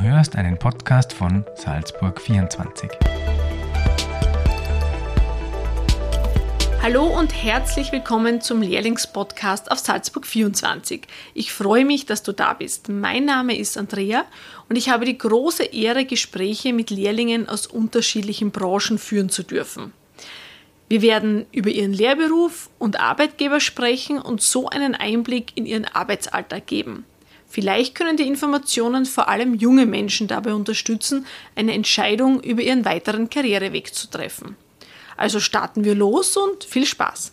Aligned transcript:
Du 0.00 0.06
hörst 0.06 0.34
einen 0.34 0.58
Podcast 0.58 1.12
von 1.12 1.44
Salzburg 1.56 2.22
24. 2.22 2.90
Hallo 6.82 7.04
und 7.04 7.34
herzlich 7.34 7.92
willkommen 7.92 8.40
zum 8.40 8.62
Lehrlingspodcast 8.62 9.70
auf 9.70 9.78
Salzburg 9.78 10.26
24. 10.26 11.02
Ich 11.34 11.52
freue 11.52 11.84
mich, 11.84 12.06
dass 12.06 12.22
du 12.22 12.32
da 12.32 12.54
bist. 12.54 12.88
Mein 12.88 13.26
Name 13.26 13.58
ist 13.58 13.76
Andrea 13.76 14.24
und 14.70 14.76
ich 14.76 14.88
habe 14.88 15.04
die 15.04 15.18
große 15.18 15.64
Ehre, 15.64 16.06
Gespräche 16.06 16.72
mit 16.72 16.88
Lehrlingen 16.88 17.46
aus 17.46 17.66
unterschiedlichen 17.66 18.52
Branchen 18.52 18.96
führen 18.96 19.28
zu 19.28 19.42
dürfen. 19.42 19.92
Wir 20.88 21.02
werden 21.02 21.44
über 21.52 21.68
ihren 21.68 21.92
Lehrberuf 21.92 22.70
und 22.78 22.98
Arbeitgeber 22.98 23.60
sprechen 23.60 24.18
und 24.18 24.40
so 24.40 24.70
einen 24.70 24.94
Einblick 24.94 25.52
in 25.56 25.66
ihren 25.66 25.84
Arbeitsalltag 25.84 26.66
geben. 26.66 27.04
Vielleicht 27.50 27.96
können 27.96 28.16
die 28.16 28.28
Informationen 28.28 29.06
vor 29.06 29.28
allem 29.28 29.54
junge 29.54 29.84
Menschen 29.84 30.28
dabei 30.28 30.54
unterstützen, 30.54 31.26
eine 31.56 31.74
Entscheidung 31.74 32.40
über 32.40 32.62
ihren 32.62 32.84
weiteren 32.84 33.28
Karriereweg 33.28 33.92
zu 33.92 34.08
treffen. 34.08 34.56
Also 35.16 35.40
starten 35.40 35.82
wir 35.82 35.96
los 35.96 36.36
und 36.36 36.62
viel 36.62 36.86
Spaß. 36.86 37.32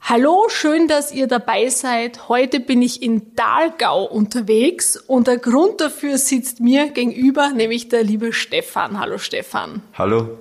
Hallo, 0.00 0.48
schön, 0.48 0.88
dass 0.88 1.12
ihr 1.12 1.26
dabei 1.26 1.68
seid. 1.68 2.30
Heute 2.30 2.60
bin 2.60 2.80
ich 2.80 3.02
in 3.02 3.36
Dahlgau 3.36 4.04
unterwegs 4.04 4.96
und 4.96 5.26
der 5.26 5.36
Grund 5.36 5.82
dafür 5.82 6.16
sitzt 6.16 6.60
mir 6.60 6.88
gegenüber, 6.88 7.50
nämlich 7.50 7.90
der 7.90 8.04
liebe 8.04 8.32
Stefan. 8.32 8.98
Hallo 8.98 9.18
Stefan. 9.18 9.82
Hallo. 9.92 10.38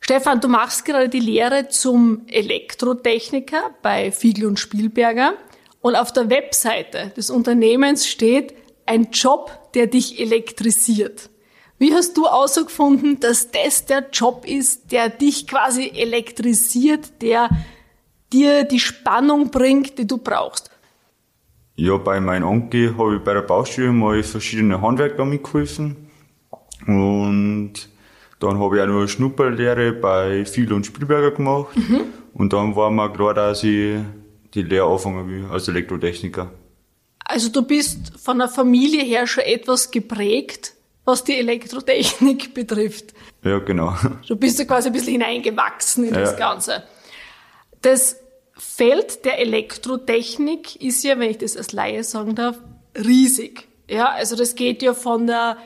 Stefan, 0.00 0.40
du 0.40 0.48
machst 0.48 0.84
gerade 0.84 1.08
die 1.08 1.20
Lehre 1.20 1.68
zum 1.68 2.22
Elektrotechniker 2.26 3.70
bei 3.82 4.10
Fiegel 4.10 4.46
und 4.46 4.58
Spielberger 4.58 5.34
und 5.80 5.96
auf 5.96 6.12
der 6.12 6.30
Webseite 6.30 7.12
des 7.16 7.30
Unternehmens 7.30 8.06
steht 8.06 8.54
ein 8.86 9.10
Job, 9.12 9.72
der 9.74 9.86
dich 9.86 10.20
elektrisiert. 10.20 11.30
Wie 11.78 11.94
hast 11.94 12.16
du 12.16 12.26
herausgefunden, 12.26 13.20
dass 13.20 13.50
das 13.50 13.86
der 13.86 14.10
Job 14.12 14.44
ist, 14.46 14.92
der 14.92 15.08
dich 15.08 15.46
quasi 15.46 15.90
elektrisiert, 15.94 17.22
der 17.22 17.48
dir 18.32 18.64
die 18.64 18.80
Spannung 18.80 19.50
bringt, 19.50 19.98
die 19.98 20.06
du 20.06 20.18
brauchst? 20.18 20.70
Ja, 21.76 21.96
bei 21.96 22.20
meinem 22.20 22.46
Onkel 22.46 22.98
habe 22.98 23.16
ich 23.16 23.22
bei 23.22 23.32
der 23.32 23.40
Baustelle 23.40 23.92
mal 23.92 24.22
verschiedene 24.22 24.82
Handwerker 24.82 25.24
mitgeholfen 25.24 26.10
und 26.86 27.72
dann 28.40 28.58
habe 28.58 28.76
ich 28.76 28.82
auch 28.82 28.86
noch 28.86 28.98
eine 28.98 29.08
Schnupperlehre 29.08 29.92
bei 29.92 30.44
Viel 30.44 30.72
und 30.72 30.84
Spielberger 30.84 31.30
gemacht. 31.30 31.76
Mhm. 31.76 32.00
Und 32.32 32.52
dann 32.52 32.74
war 32.74 32.90
mir 32.90 33.10
klar, 33.10 33.34
dass 33.34 33.62
ich 33.64 33.98
die 34.54 34.62
Lehre 34.62 34.86
anfangen 34.86 35.28
will 35.28 35.50
als 35.50 35.68
Elektrotechniker. 35.68 36.52
Also 37.24 37.48
du 37.48 37.62
bist 37.62 38.18
von 38.18 38.38
der 38.38 38.48
Familie 38.48 39.04
her 39.04 39.26
schon 39.26 39.44
etwas 39.44 39.90
geprägt, 39.90 40.74
was 41.04 41.24
die 41.24 41.36
Elektrotechnik 41.36 42.54
betrifft. 42.54 43.14
Ja, 43.44 43.58
genau. 43.58 43.94
Du 44.26 44.36
bist 44.36 44.58
ja 44.58 44.64
quasi 44.64 44.88
ein 44.88 44.92
bisschen 44.92 45.12
hineingewachsen 45.12 46.04
in 46.04 46.14
ja. 46.14 46.20
das 46.20 46.36
Ganze. 46.36 46.82
Das 47.82 48.16
Feld 48.54 49.24
der 49.24 49.38
Elektrotechnik 49.38 50.76
ist 50.82 51.02
ja, 51.04 51.18
wenn 51.18 51.30
ich 51.30 51.38
das 51.38 51.56
als 51.56 51.72
Laie 51.72 52.04
sagen 52.04 52.34
darf, 52.34 52.58
riesig. 52.96 53.68
Ja, 53.88 54.10
also 54.10 54.36
das 54.36 54.54
geht 54.54 54.82
ja 54.82 54.92
von 54.92 55.26
der 55.26 55.56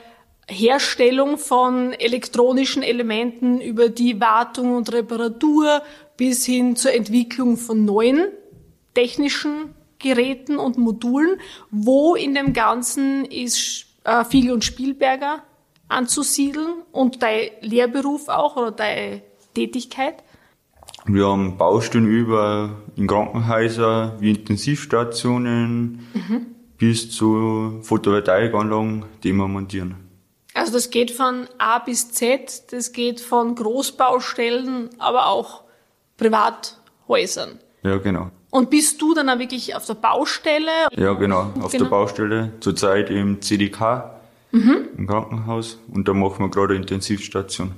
Herstellung 0.47 1.37
von 1.37 1.93
elektronischen 1.93 2.83
Elementen 2.83 3.59
über 3.59 3.89
die 3.89 4.21
Wartung 4.21 4.75
und 4.75 4.93
Reparatur 4.93 5.81
bis 6.17 6.45
hin 6.45 6.75
zur 6.75 6.93
Entwicklung 6.93 7.57
von 7.57 7.83
neuen 7.83 8.27
technischen 8.95 9.75
Geräten 9.99 10.57
und 10.57 10.77
Modulen. 10.79 11.39
Wo 11.69 12.15
in 12.15 12.33
dem 12.33 12.53
Ganzen 12.53 13.25
ist 13.25 13.85
äh, 14.03 14.23
Fiegel 14.25 14.53
und 14.53 14.63
Spielberger 14.63 15.43
anzusiedeln 15.87 16.81
und 16.91 17.21
dein 17.21 17.49
Lehrberuf 17.61 18.27
auch 18.27 18.57
oder 18.57 18.71
deine 18.71 19.21
Tätigkeit? 19.53 20.23
Wir 21.05 21.27
haben 21.27 21.57
Baustellen 21.57 22.07
über 22.07 22.81
in 22.95 23.05
Krankenhäusern 23.05 24.13
wie 24.19 24.31
Intensivstationen 24.31 26.07
mhm. 26.13 26.45
bis 26.77 27.11
zu 27.11 27.79
Photovoltaikanlagen, 27.83 29.05
die 29.23 29.33
wir 29.33 29.47
montieren. 29.47 29.97
Also 30.55 30.71
das 30.71 30.89
geht 30.89 31.11
von 31.11 31.47
A 31.57 31.79
bis 31.79 32.11
Z, 32.11 32.71
das 32.71 32.93
geht 32.93 33.19
von 33.19 33.55
Großbaustellen, 33.55 34.89
aber 34.97 35.27
auch 35.27 35.63
Privathäusern. 36.17 37.59
Ja, 37.83 37.97
genau. 37.97 38.31
Und 38.55 38.69
bist 38.69 39.01
du 39.01 39.13
dann 39.13 39.27
auch 39.29 39.37
wirklich 39.37 39.75
auf 39.75 39.85
der 39.85 39.95
Baustelle? 39.95 40.87
Ja, 40.95 41.11
genau, 41.11 41.51
auf 41.59 41.73
genau. 41.73 41.83
der 41.83 41.89
Baustelle. 41.89 42.51
Zurzeit 42.61 43.09
im 43.09 43.41
CDK, 43.41 44.11
mhm. 44.51 44.87
im 44.97 45.07
Krankenhaus. 45.07 45.77
Und 45.91 46.07
da 46.07 46.13
machen 46.13 46.39
wir 46.39 46.49
gerade 46.49 46.73
eine 46.73 46.83
Intensivstation. 46.83 47.73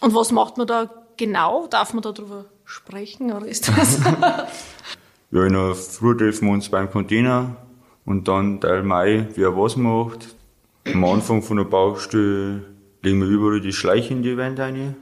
Und 0.00 0.14
was 0.14 0.30
macht 0.30 0.58
man 0.58 0.68
da 0.68 0.88
genau? 1.16 1.66
Darf 1.66 1.92
man 1.92 2.02
darüber 2.02 2.44
sprechen 2.64 3.32
oder 3.32 3.46
ist 3.46 3.66
das? 3.66 3.98
ja, 5.32 5.44
in 5.44 5.54
der 5.54 5.74
Früh 5.74 6.16
treffen 6.16 6.46
wir 6.46 6.52
uns 6.52 6.68
beim 6.68 6.88
Container 6.88 7.56
und 8.04 8.28
dann 8.28 8.60
Teil 8.60 8.84
Mai, 8.84 9.26
wer 9.34 9.56
was 9.56 9.74
macht. 9.74 10.36
Am 10.84 11.04
Anfang 11.04 11.42
von 11.42 11.56
der 11.56 11.64
Baustelle 11.64 12.62
legen 13.02 13.22
wir 13.22 13.26
überall 13.26 13.60
die 13.60 13.72
Schleiche 13.72 14.14
in 14.14 14.22
die 14.22 14.36
Wand 14.36 14.60
rein. 14.60 14.94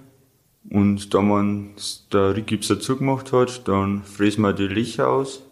Und 0.70 1.14
da 1.14 1.22
man 1.22 1.70
der 2.12 2.36
Rigipser 2.36 2.78
zugemacht 2.78 3.32
hat, 3.32 3.66
dann 3.68 4.02
fräsen 4.02 4.42
wir 4.42 4.52
die 4.52 4.66
Löcher 4.66 5.08
aus. 5.08 5.42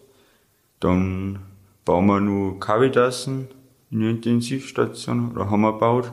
Dann 0.80 1.38
bauen 1.84 2.06
wir 2.06 2.20
nur 2.20 2.60
Kavitassen 2.60 3.48
in 3.90 4.00
die 4.00 4.10
Intensivstation, 4.10 5.32
oder 5.32 5.50
haben 5.50 5.62
wir 5.62 5.72
gebaut. 5.72 6.12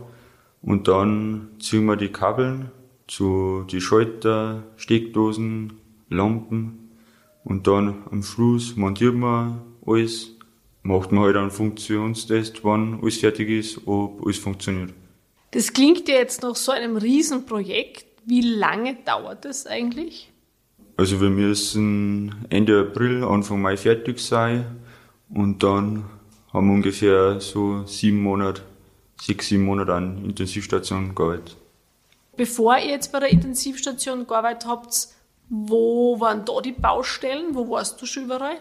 Und 0.62 0.88
dann 0.88 1.50
ziehen 1.60 1.86
wir 1.86 1.98
die 1.98 2.10
Kabeln 2.10 2.72
zu 3.08 3.66
die 3.70 3.82
Schalter, 3.82 4.64
Steckdosen, 4.78 5.74
Lampen. 6.10 6.92
Und 7.44 7.68
dann 7.68 8.04
am 8.10 8.24
Schluss 8.24 8.78
montieren 8.78 9.20
wir 9.20 9.62
alles 9.86 10.34
macht 10.84 11.12
man 11.12 11.24
halt 11.24 11.38
einen 11.38 11.52
Funktionstest, 11.52 12.64
wann 12.64 13.00
alles 13.02 13.18
fertig 13.18 13.50
ist, 13.50 13.88
ob 13.88 14.22
alles 14.24 14.38
funktioniert. 14.38 14.94
Das 15.52 15.72
klingt 15.72 16.08
ja 16.08 16.16
jetzt 16.16 16.44
nach 16.44 16.56
so 16.56 16.72
einem 16.72 16.98
Riesenprojekt. 16.98 18.06
Wie 18.26 18.42
lange 18.42 18.96
dauert 19.06 19.46
das 19.46 19.68
eigentlich? 19.68 20.32
Also 20.98 21.20
wir 21.20 21.30
müssen 21.30 22.46
Ende 22.50 22.80
April, 22.82 23.24
Anfang 23.24 23.62
Mai 23.62 23.78
fertig 23.78 24.20
sein 24.20 24.66
und 25.30 25.64
dann 25.64 26.06
haben 26.54 26.68
wir 26.68 26.74
ungefähr 26.76 27.40
so 27.42 27.84
sieben 27.86 28.22
Monate, 28.22 28.62
sechs, 29.20 29.48
sieben 29.48 29.66
Monate 29.66 29.94
an 29.94 30.24
Intensivstation 30.24 31.16
gearbeitet. 31.16 31.58
Bevor 32.38 32.78
ihr 32.78 32.92
jetzt 32.92 33.12
bei 33.12 33.20
der 33.20 33.32
Intensivstation 33.32 34.28
gearbeitet 34.28 34.68
habt, 34.68 35.08
wo 35.50 36.20
waren 36.20 36.46
da 36.46 36.62
die 36.62 36.72
Baustellen? 36.72 37.54
Wo 37.54 37.70
warst 37.70 38.02
du 38.02 38.06
schon 38.06 38.26
überall? 38.26 38.58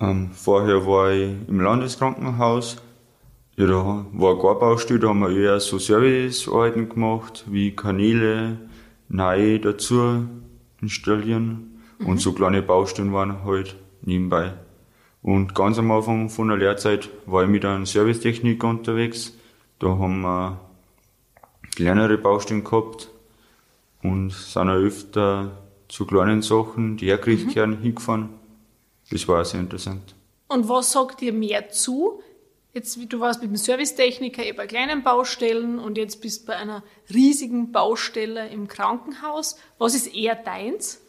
Ähm, 0.00 0.30
vorher 0.32 0.86
war 0.86 1.10
ich 1.10 1.30
im 1.48 1.60
Landeskrankenhaus. 1.60 2.76
Ja, 3.56 3.66
da 3.66 4.06
war 4.12 4.38
keine 4.40 4.54
Baustelle, 4.54 5.00
da 5.00 5.08
haben 5.08 5.20
wir 5.20 5.30
eher 5.30 5.58
so 5.58 5.78
Servicearbeiten 5.78 6.88
gemacht, 6.88 7.44
wie 7.46 7.74
Kanäle 7.74 8.58
neu 9.08 9.58
dazu 9.58 10.28
installieren. 10.80 11.80
Mhm. 11.98 12.06
Und 12.06 12.20
so 12.20 12.32
kleine 12.32 12.62
Baustellen 12.62 13.12
waren 13.12 13.44
halt 13.44 13.76
nebenbei. 14.02 14.54
Und 15.22 15.54
ganz 15.54 15.78
am 15.78 15.90
Anfang 15.90 16.30
von 16.30 16.48
der 16.48 16.56
Lehrzeit 16.56 17.10
war 17.26 17.42
ich 17.42 17.48
mit 17.48 17.64
einem 17.64 17.86
Servicetechniker 17.86 18.68
unterwegs. 18.68 19.36
Da 19.78 19.88
haben 19.88 20.20
wir 20.20 20.60
kleinere 21.74 22.18
Baustellen 22.18 22.64
gehabt 22.64 23.10
und 24.02 24.30
sind 24.32 24.68
auch 24.68 24.74
öfter 24.74 25.58
zu 25.88 26.06
kleinen 26.06 26.42
Sachen, 26.42 26.96
die 26.96 27.06
hergerichtet 27.06 27.66
mhm. 27.66 27.80
hingefahren. 27.80 28.28
Das 29.10 29.26
war 29.26 29.44
sehr 29.44 29.60
interessant. 29.60 30.14
Und 30.48 30.68
was 30.68 30.92
sagt 30.92 31.20
dir 31.20 31.32
mehr 31.32 31.70
zu? 31.70 32.20
Jetzt, 32.78 32.96
du 33.08 33.18
warst 33.18 33.42
mit 33.42 33.50
dem 33.50 33.56
Servicetechniker 33.56 34.46
eh 34.46 34.52
bei 34.52 34.68
kleinen 34.68 35.02
Baustellen 35.02 35.80
und 35.80 35.98
jetzt 35.98 36.22
bist 36.22 36.42
du 36.42 36.46
bei 36.46 36.56
einer 36.56 36.84
riesigen 37.12 37.72
Baustelle 37.72 38.46
im 38.50 38.68
Krankenhaus. 38.68 39.58
Was 39.78 39.96
ist 39.96 40.14
eher 40.14 40.36
deins? 40.36 41.00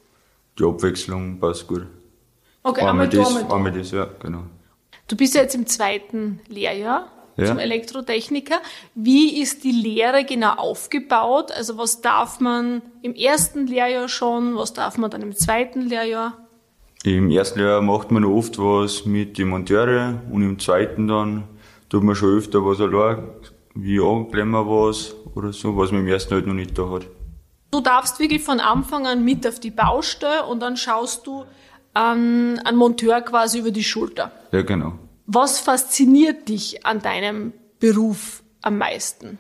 Die 0.58 0.64
Abwechslung 0.64 1.40
passt 1.40 1.68
gut. 1.68 1.86
Okay, 2.64 2.82
einmal, 2.82 3.06
einmal 3.06 3.10
das, 3.10 3.28
einmal, 3.28 3.44
da. 3.44 3.56
einmal 3.56 3.72
das, 3.72 3.92
ja, 3.92 4.08
genau. 4.20 4.46
Du 5.08 5.16
bist 5.16 5.36
ja 5.36 5.44
jetzt 5.44 5.54
im 5.54 5.68
zweiten 5.68 6.40
Lehrjahr 6.48 7.12
ja. 7.38 7.46
zum 7.46 7.60
Elektrotechniker. 7.60 8.60
Wie 8.96 9.40
ist 9.40 9.64
die 9.64 9.72
Lehre 9.72 10.26
genau 10.26 10.54
aufgebaut? 10.54 11.52
Also 11.52 11.78
was 11.78 12.02
darf 12.02 12.40
man 12.40 12.82
im 13.04 13.14
ersten 13.14 13.68
Lehrjahr 13.68 14.10
schon, 14.10 14.56
was 14.56 14.74
darf 14.74 14.98
man 14.98 15.12
dann 15.12 15.22
im 15.22 15.36
zweiten 15.36 15.82
Lehrjahr? 15.82 16.36
Im 17.04 17.30
ersten 17.30 17.60
Jahr 17.60 17.84
macht 17.84 18.10
man 18.10 18.26
oft 18.26 18.58
was 18.58 19.06
mit 19.06 19.38
den 19.38 19.50
Monteuren 19.50 20.22
und 20.32 20.42
im 20.42 20.58
zweiten 20.58 21.08
dann 21.08 21.44
tut 21.90 22.04
man 22.04 22.16
schon 22.16 22.38
öfter 22.38 22.64
was 22.66 22.80
allein, 22.80 23.24
wie 23.76 24.00
anklemmen 24.00 24.66
was 24.66 25.16
oder 25.36 25.52
so, 25.54 25.76
was 25.78 25.92
man 25.92 26.02
im 26.02 26.08
ersten 26.08 26.36
halt 26.36 26.48
noch 26.48 26.54
nicht 26.54 26.78
da 26.78 26.90
hat. 26.90 27.08
Du 27.72 27.82
darfst 27.82 28.20
wirklich 28.20 28.44
von 28.44 28.60
Anfang 28.60 29.06
an 29.06 29.24
mit 29.24 29.46
auf 29.48 29.60
die 29.60 29.72
Baustelle 29.72 30.46
und 30.46 30.60
dann 30.62 30.76
schaust 30.76 31.28
du 31.28 31.46
an 31.94 32.60
einen 32.60 32.78
Monteur 32.78 33.22
quasi 33.22 33.60
über 33.60 33.72
die 33.72 33.84
Schulter. 33.84 34.32
Ja, 34.52 34.62
genau. 34.62 34.94
Was 35.28 35.60
fasziniert 35.60 36.50
dich 36.50 36.86
an 36.86 37.02
deinem 37.02 37.54
Beruf 37.80 38.42
am 38.62 38.78
meisten? 38.80 39.38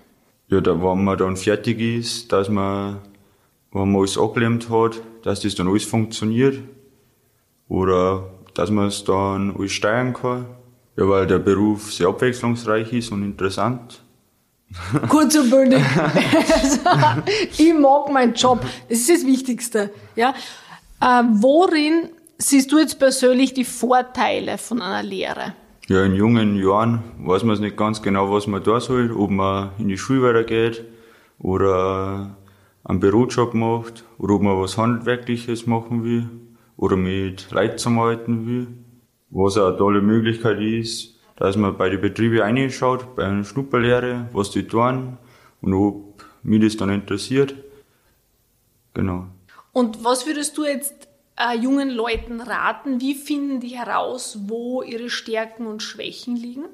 Ja, 0.49 0.61
da, 0.61 0.81
wenn 0.81 1.03
man 1.03 1.17
dann 1.17 1.37
fertig 1.37 1.79
ist, 1.79 2.31
dass 2.31 2.49
man, 2.49 2.99
wenn 3.71 3.91
man 3.91 4.01
alles 4.01 4.17
angelernt 4.17 4.69
hat, 4.69 5.01
dass 5.23 5.41
das 5.41 5.55
dann 5.55 5.67
alles 5.67 5.85
funktioniert. 5.85 6.61
Oder 7.67 8.29
dass 8.53 8.71
man 8.71 8.87
es 8.87 9.03
dann 9.03 9.55
alles 9.55 9.71
steuern 9.71 10.13
kann. 10.13 10.45
Ja, 10.99 11.07
weil 11.07 11.27
der 11.27 11.39
Beruf 11.39 11.93
sehr 11.93 12.09
abwechslungsreich 12.09 12.91
ist 12.91 13.13
und 13.13 13.23
interessant. 13.23 14.01
Kurz 15.07 15.33
und 15.37 15.49
bündig. 15.49 15.81
also, 15.95 16.79
ich 17.57 17.73
mag 17.73 18.11
meinen 18.11 18.33
Job. 18.33 18.59
Das 18.89 18.99
ist 18.99 19.09
das 19.09 19.25
Wichtigste. 19.25 19.91
Ja? 20.17 20.33
Äh, 20.99 21.23
worin 21.31 22.09
siehst 22.37 22.69
du 22.73 22.79
jetzt 22.79 22.99
persönlich 22.99 23.53
die 23.53 23.63
Vorteile 23.63 24.57
von 24.57 24.81
einer 24.81 25.01
Lehre? 25.01 25.53
Ja, 25.87 26.03
in 26.03 26.15
jungen 26.15 26.57
Jahren 26.57 27.01
weiß 27.19 27.43
man 27.43 27.53
es 27.53 27.61
nicht 27.61 27.77
ganz 27.77 28.01
genau, 28.01 28.29
was 28.29 28.47
man 28.47 28.61
da 28.61 28.81
soll, 28.81 29.13
ob 29.13 29.29
man 29.29 29.69
in 29.77 29.87
die 29.87 29.97
Schule 29.97 30.23
weitergeht 30.23 30.83
oder 31.39 32.35
einen 32.83 32.99
Bürojob 32.99 33.53
macht 33.53 34.03
oder 34.17 34.33
ob 34.33 34.41
man 34.41 34.59
was 34.59 34.77
Handwerkliches 34.77 35.65
machen 35.65 36.03
will 36.03 36.29
oder 36.75 36.97
mit 36.97 37.49
Leuten 37.51 37.77
zusammenarbeiten 37.77 38.45
will. 38.45 38.67
Was 39.31 39.57
eine 39.57 39.77
tolle 39.77 40.01
Möglichkeit 40.01 40.59
ist, 40.59 41.19
dass 41.35 41.55
man 41.55 41.77
bei 41.77 41.89
den 41.89 42.01
Betrieben 42.01 42.39
reinschaut, 42.39 43.15
bei 43.15 43.25
einer 43.25 43.43
Schnupperlehre, 43.43 44.29
was 44.33 44.51
die 44.51 44.63
tun 44.63 45.17
und 45.61 45.73
ob 45.73 46.25
mich 46.43 46.61
das 46.61 46.77
dann 46.77 46.89
interessiert. 46.89 47.55
Genau. 48.93 49.27
Und 49.71 50.03
was 50.03 50.25
würdest 50.25 50.57
du 50.57 50.65
jetzt 50.65 51.07
äh, 51.37 51.57
jungen 51.57 51.89
Leuten 51.89 52.41
raten? 52.41 52.99
Wie 52.99 53.15
finden 53.15 53.59
die 53.59 53.77
heraus, 53.77 54.39
wo 54.47 54.81
ihre 54.81 55.09
Stärken 55.09 55.67
und 55.67 55.81
Schwächen 55.81 56.35
liegen? 56.35 56.65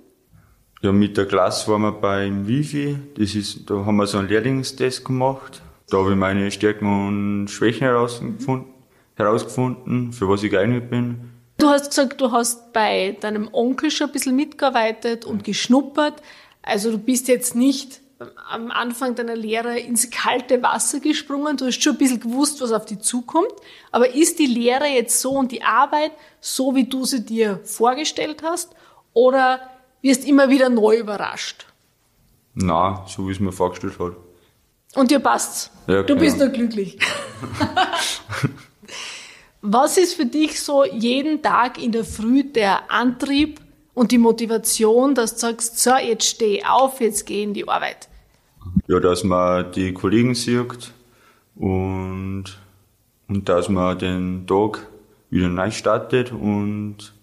Ja, 0.81 0.91
mit 0.91 1.17
der 1.17 1.25
Klasse 1.25 1.71
waren 1.71 1.81
wir 1.81 1.91
beim 1.91 2.47
Wifi. 2.47 2.97
Das 3.17 3.35
ist, 3.35 3.69
da 3.69 3.85
haben 3.85 3.97
wir 3.97 4.07
so 4.07 4.17
einen 4.17 4.27
Lehrlingstest 4.27 5.05
gemacht. 5.05 5.61
Da 5.89 5.97
habe 5.97 6.11
ich 6.11 6.17
meine 6.17 6.49
Stärken 6.51 7.07
und 7.07 7.47
Schwächen 7.47 7.85
herausgefunden, 7.85 8.73
herausgefunden 9.15 10.13
für 10.13 10.27
was 10.27 10.43
ich 10.43 10.51
geeignet 10.51 10.89
bin. 10.89 11.34
Du 11.65 11.71
hast 11.71 11.89
gesagt, 11.89 12.21
du 12.21 12.31
hast 12.31 12.73
bei 12.73 13.17
deinem 13.21 13.49
Onkel 13.51 13.89
schon 13.89 14.09
ein 14.09 14.13
bisschen 14.13 14.35
mitgearbeitet 14.35 15.25
und 15.25 15.43
geschnuppert. 15.43 16.21
Also 16.61 16.91
du 16.91 16.99
bist 16.99 17.27
jetzt 17.27 17.55
nicht 17.55 18.01
am 18.51 18.69
Anfang 18.69 19.15
deiner 19.15 19.35
Lehre 19.35 19.79
ins 19.79 20.11
kalte 20.11 20.61
Wasser 20.61 20.99
gesprungen. 20.99 21.57
Du 21.57 21.65
hast 21.65 21.81
schon 21.81 21.93
ein 21.93 21.97
bisschen 21.97 22.19
gewusst, 22.19 22.61
was 22.61 22.71
auf 22.71 22.85
dich 22.85 22.99
zukommt. 22.99 23.51
Aber 23.91 24.13
ist 24.13 24.37
die 24.37 24.45
Lehre 24.45 24.85
jetzt 24.85 25.19
so 25.19 25.31
und 25.31 25.51
die 25.51 25.63
Arbeit 25.63 26.11
so, 26.39 26.75
wie 26.75 26.83
du 26.83 27.03
sie 27.03 27.25
dir 27.25 27.59
vorgestellt 27.63 28.43
hast? 28.43 28.75
Oder 29.13 29.59
wirst 30.03 30.23
immer 30.23 30.51
wieder 30.51 30.69
neu 30.69 30.99
überrascht? 30.99 31.65
Na, 32.53 33.03
so 33.07 33.27
wie 33.27 33.31
es 33.31 33.39
mir 33.39 33.51
vorgestellt 33.51 33.97
hat. 33.97 34.13
Und 34.93 35.09
dir 35.09 35.19
passt's. 35.19 35.71
Ja, 35.87 36.03
du 36.03 36.13
genau. 36.13 36.19
bist 36.19 36.37
nur 36.37 36.49
glücklich. 36.49 36.99
Was 39.67 39.97
ist 39.97 40.13
für 40.13 40.27
dich 40.27 40.61
so 40.61 40.85
jeden 40.85 41.41
Tag 41.41 41.81
in 41.81 41.91
der 41.91 42.03
Früh 42.03 42.43
der 42.43 42.91
Antrieb 42.91 43.59
und 43.95 44.11
die 44.11 44.19
Motivation, 44.19 45.15
dass 45.15 45.33
du 45.33 45.39
sagst, 45.39 45.79
so, 45.79 45.95
jetzt 45.95 46.27
steh 46.27 46.63
auf, 46.63 47.01
jetzt 47.01 47.25
geh 47.25 47.41
in 47.41 47.55
die 47.55 47.67
Arbeit? 47.67 48.07
Ja, 48.87 48.99
dass 48.99 49.23
man 49.23 49.71
die 49.71 49.91
Kollegen 49.91 50.35
sieht 50.35 50.91
und, 51.55 52.43
und 53.27 53.49
dass 53.49 53.67
man 53.67 53.97
den 53.97 54.45
Tag 54.45 54.85
wieder 55.31 55.49
neu 55.49 55.71
startet 55.71 56.31
und 56.31 57.15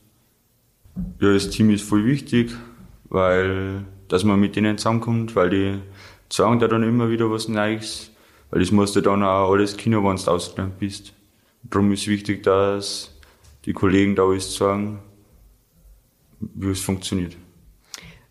ja, 1.21 1.33
das 1.33 1.49
Team 1.51 1.71
ist 1.71 1.89
voll 1.89 2.05
wichtig, 2.05 2.51
weil, 3.09 3.85
dass 4.09 4.25
man 4.25 4.41
mit 4.41 4.57
denen 4.57 4.79
zusammenkommt, 4.79 5.37
weil 5.37 5.51
die 5.51 5.79
sagen 6.29 6.59
da 6.59 6.67
dann 6.67 6.83
immer 6.83 7.09
wieder 7.09 7.31
was 7.31 7.47
Neues, 7.47 8.11
weil 8.51 8.61
das 8.61 8.73
musst 8.73 8.97
du 8.97 9.01
dann 9.01 9.23
auch 9.23 9.53
alles 9.53 9.77
Kino, 9.77 10.03
wenn 10.03 10.17
du 10.17 10.29
ausgelernt 10.29 10.81
bist. 10.81 11.15
Darum 11.65 11.93
ist 11.93 12.07
wichtig, 12.07 12.43
dass 12.43 13.11
die 13.65 13.73
Kollegen 13.73 14.17
da 14.17 14.25
alles 14.25 14.55
sagen, 14.55 15.01
wie 16.41 16.71
es 16.71 16.81
funktioniert. 16.81 17.37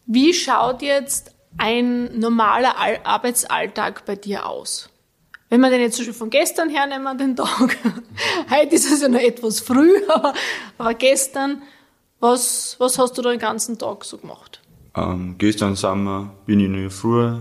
Wie 0.06 0.34
schaut 0.34 0.82
jetzt 0.82 1.34
ein 1.58 2.20
normaler 2.20 2.78
Al 2.78 3.00
Arbeitsalltag 3.04 4.06
bei 4.06 4.16
dir 4.16 4.46
aus? 4.46 4.90
Wenn 5.50 5.62
wir 5.62 5.70
den 5.70 5.82
jetzt 5.82 5.96
zum 5.96 6.06
Beispiel 6.06 6.18
von 6.18 6.30
gestern 6.30 6.70
hernehmen, 6.70 7.18
den 7.18 7.36
Tag, 7.36 7.78
heute 8.50 8.76
ist 8.76 8.92
es 8.92 9.02
ja 9.02 9.10
noch 9.10 9.20
etwas 9.20 9.60
früh, 9.60 9.92
aber, 10.10 10.34
aber 10.78 10.94
gestern, 10.94 11.62
was, 12.20 12.76
was 12.80 12.98
hast 12.98 13.18
du 13.18 13.22
da 13.22 13.32
den 13.32 13.40
ganzen 13.40 13.78
Tag 13.78 14.06
so 14.06 14.18
gemacht? 14.18 14.62
Ähm, 14.96 15.36
gestern 15.38 15.76
sind 15.76 16.04
wir, 16.04 16.34
bin 16.46 16.60
ich 16.60 16.66
in 16.66 16.74
der 16.74 16.92
Früh 16.92 17.36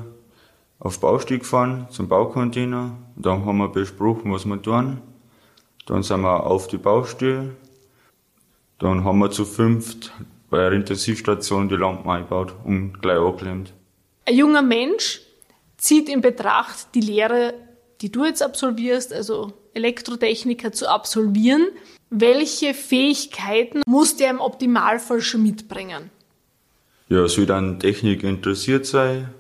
auf 0.79 0.99
Baustelle 1.01 1.41
gefahren, 1.41 1.87
zum 1.91 2.09
Baucontainer. 2.09 2.97
Dann 3.17 3.45
haben 3.45 3.59
wir 3.59 3.69
besprochen, 3.69 4.33
was 4.33 4.45
wir 4.45 4.61
tun. 4.61 5.03
Dann 5.87 6.03
sind 6.03 6.21
wir 6.21 6.45
auf 6.45 6.67
die 6.69 6.79
Baustelle. 6.79 7.57
Dann 8.79 9.05
haben 9.05 9.19
wir 9.19 9.31
zu 9.31 9.45
fünft 9.45 10.13
bei 10.49 10.59
der 10.59 10.73
Intensivstation 10.73 11.69
die 11.69 11.77
Lampen 11.77 12.09
eingebaut 12.09 12.55
und 12.65 13.01
gleich 13.01 13.19
angeklemmt. 13.19 13.73
Ein 14.27 14.37
junger 14.37 14.63
Mensch 14.63 15.21
zieht 15.77 16.09
in 16.09 16.21
Betracht, 16.21 16.95
die 16.95 17.01
Lehre, 17.01 17.55
die 18.01 18.11
du 18.11 18.25
jetzt 18.25 18.43
absolvierst, 18.43 19.13
also 19.13 19.53
Elektrotechniker 19.75 20.73
zu 20.73 20.89
absolvieren. 20.89 21.69
Welche 22.11 22.75
Fähigkeiten 22.75 23.83
muss 23.87 24.17
der 24.17 24.31
im 24.31 24.41
Optimalfall 24.41 25.21
schon 25.21 25.43
mitbringen? 25.43 26.11
Ja, 27.09 27.27
soll 27.29 27.47
dann 27.47 27.79
Technik 27.79 28.23
interessiert 28.23 28.87
sein 28.87 29.31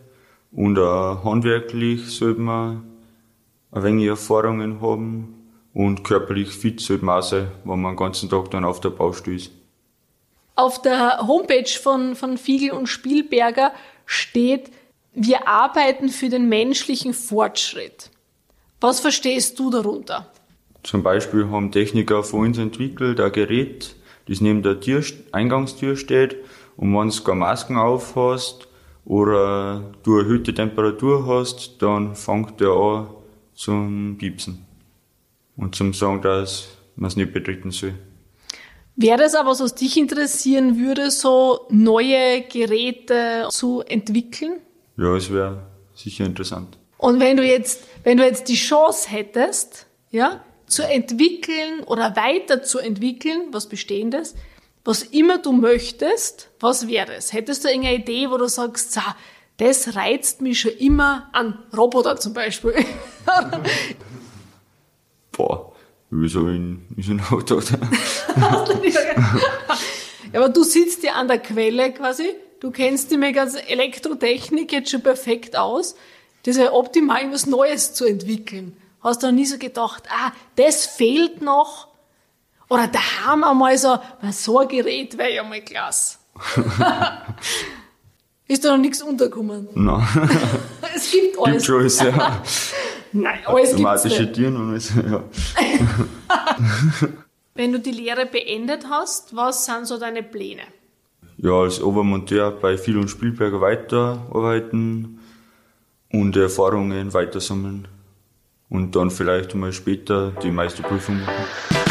und 0.52 0.78
auch 0.78 1.24
handwerklich 1.24 2.06
sollte 2.08 2.40
man 2.40 2.82
ein 3.72 3.82
wenig 3.82 4.06
Erfahrungen 4.06 4.80
haben 4.80 5.39
und 5.74 6.02
körperlich 6.02 6.50
fit 6.50 6.80
sollte 6.80 7.04
man 7.04 7.22
sein, 7.22 7.48
wenn 7.64 7.80
man 7.80 7.92
den 7.92 7.98
ganzen 7.98 8.28
Tag 8.28 8.50
dann 8.50 8.64
auf 8.64 8.80
der 8.80 8.90
Baustelle 8.90 9.36
ist. 9.36 9.52
Auf 10.56 10.82
der 10.82 11.26
Homepage 11.26 11.68
von, 11.68 12.16
von 12.16 12.36
Fiegel 12.36 12.72
und 12.72 12.86
Spielberger 12.86 13.72
steht, 14.04 14.70
wir 15.12 15.48
arbeiten 15.48 16.08
für 16.08 16.28
den 16.28 16.48
menschlichen 16.48 17.14
Fortschritt. 17.14 18.10
Was 18.80 19.00
verstehst 19.00 19.58
du 19.58 19.70
darunter? 19.70 20.30
Zum 20.82 21.02
Beispiel 21.02 21.48
haben 21.48 21.72
Techniker 21.72 22.22
von 22.22 22.46
uns 22.46 22.58
entwickelt 22.58 23.20
ein 23.20 23.32
Gerät, 23.32 23.94
das 24.26 24.40
neben 24.40 24.62
der 24.62 24.80
Tür, 24.80 25.02
Eingangstür 25.32 25.96
steht 25.96 26.36
und 26.76 26.96
wenn 26.96 27.10
du 27.10 27.22
keine 27.22 27.40
Masken 27.40 27.76
aufhast 27.76 28.68
oder 29.04 29.82
du 30.02 30.14
eine 30.14 30.22
erhöhte 30.22 30.54
Temperatur 30.54 31.26
hast, 31.26 31.82
dann 31.82 32.14
fängt 32.14 32.60
der 32.60 32.70
an 32.70 33.08
zum 33.54 34.16
Piepsen 34.18 34.69
und 35.60 35.74
zum 35.74 35.92
sagen, 35.92 36.22
dass 36.22 36.68
man 36.96 37.08
es 37.08 37.16
nicht 37.16 37.32
betreten 37.32 37.70
soll. 37.70 37.94
Wäre 38.96 39.18
das 39.18 39.34
aber 39.34 39.50
was, 39.50 39.60
was 39.60 39.74
dich 39.74 39.96
interessieren 39.96 40.78
würde, 40.78 41.10
so 41.10 41.66
neue 41.70 42.42
Geräte 42.42 43.46
zu 43.50 43.82
entwickeln? 43.82 44.60
Ja, 44.96 45.16
es 45.16 45.32
wäre 45.32 45.66
sicher 45.94 46.24
interessant. 46.24 46.78
Und 46.98 47.20
wenn 47.20 47.36
du 47.36 47.44
jetzt, 47.44 47.84
wenn 48.04 48.18
du 48.18 48.24
jetzt 48.24 48.48
die 48.48 48.56
Chance 48.56 49.08
hättest, 49.10 49.86
ja, 50.10 50.42
zu 50.66 50.82
entwickeln 50.82 51.82
oder 51.86 52.16
weiter 52.16 52.62
zu 52.62 52.78
entwickeln, 52.78 53.48
was 53.52 53.68
Bestehendes, 53.68 54.34
was 54.84 55.02
immer 55.02 55.38
du 55.38 55.52
möchtest, 55.52 56.48
was 56.58 56.88
wäre 56.88 57.14
es? 57.14 57.32
Hättest 57.32 57.64
du 57.64 57.68
irgendeine 57.68 57.96
Idee, 57.96 58.30
wo 58.30 58.36
du 58.36 58.48
sagst, 58.48 58.92
so, 58.92 59.00
das 59.56 59.94
reizt 59.94 60.40
mich 60.42 60.60
schon 60.60 60.72
immer 60.72 61.28
an 61.32 61.58
Roboter 61.76 62.16
zum 62.16 62.34
Beispiel? 62.34 62.74
Boah, 65.32 65.72
wieso 66.10 66.48
in, 66.48 66.86
in 66.96 67.02
so 67.02 67.12
ein 67.12 67.22
Auto? 67.30 67.60
ja, 70.32 70.40
aber 70.40 70.48
du 70.48 70.62
sitzt 70.62 71.02
ja 71.02 71.12
an 71.12 71.28
der 71.28 71.38
Quelle 71.38 71.92
quasi, 71.92 72.34
du 72.60 72.70
kennst 72.70 73.10
die 73.10 73.16
mit 73.16 73.34
ganze 73.34 73.66
Elektrotechnik 73.68 74.72
jetzt 74.72 74.90
schon 74.90 75.02
perfekt 75.02 75.56
aus. 75.56 75.94
Das 76.42 76.56
ist 76.56 76.62
ja 76.62 76.72
optimal, 76.72 77.30
was 77.32 77.46
Neues 77.46 77.92
zu 77.92 78.06
entwickeln. 78.06 78.76
Hast 79.02 79.22
du 79.22 79.26
noch 79.28 79.34
nie 79.34 79.46
so 79.46 79.58
gedacht, 79.58 80.04
ah, 80.10 80.32
das 80.56 80.86
fehlt 80.86 81.42
noch? 81.42 81.88
Oder 82.68 82.86
da 82.86 83.00
haben 83.24 83.40
wir 83.40 83.54
mal 83.54 83.76
so, 83.76 83.98
so 84.30 84.60
ein 84.60 84.68
Gerät 84.68 85.18
wäre 85.18 85.34
ja 85.34 85.42
mal 85.42 85.60
klasse. 85.60 86.18
ist 88.46 88.64
da 88.64 88.70
noch 88.70 88.78
nichts 88.78 89.02
untergekommen? 89.02 89.68
Nein. 89.74 90.06
es 90.94 91.10
gibt 91.10 91.38
alles. 91.38 91.66
Gibt 91.66 91.90
schon 91.90 92.06
ja. 92.06 92.42
Nein, 93.12 93.40
alles 93.44 93.76
gibt's 93.76 94.04
nicht. 94.04 94.34
Türen 94.34 94.56
und 94.56 94.70
alles, 94.70 94.92
ja. 94.94 95.24
Wenn 97.54 97.72
du 97.72 97.80
die 97.80 97.90
Lehre 97.90 98.26
beendet 98.26 98.86
hast, 98.88 99.34
was 99.34 99.64
sind 99.64 99.86
so 99.86 99.98
deine 99.98 100.22
Pläne? 100.22 100.62
ja, 101.42 101.52
als 101.52 101.82
Obermonteur 101.82 102.50
bei 102.50 102.76
Viel 102.76 102.98
und 102.98 103.08
Spielberger 103.08 103.60
weiterarbeiten 103.60 105.20
und 106.12 106.36
Erfahrungen 106.36 107.14
weitersammeln 107.14 107.88
und 108.68 108.94
dann 108.94 109.10
vielleicht 109.10 109.54
mal 109.54 109.72
später 109.72 110.32
die 110.42 110.50
Meisterprüfung 110.50 111.20
machen. 111.20 111.89